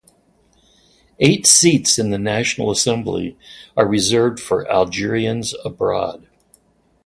[1.19, 3.37] Eight seats in the national assembly
[3.77, 6.27] are reserved for Algerians abroad.